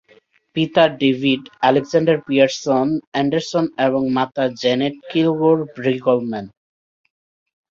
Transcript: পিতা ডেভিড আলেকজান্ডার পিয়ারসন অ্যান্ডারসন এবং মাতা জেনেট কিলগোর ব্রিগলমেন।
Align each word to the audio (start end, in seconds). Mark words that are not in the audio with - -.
পিতা 0.55 0.83
ডেভিড 1.01 1.41
আলেকজান্ডার 1.67 2.17
পিয়ারসন 2.27 2.87
অ্যান্ডারসন 3.11 3.65
এবং 3.87 4.01
মাতা 4.17 4.45
জেনেট 4.61 4.95
কিলগোর 5.09 5.57
ব্রিগলমেন। 5.75 6.45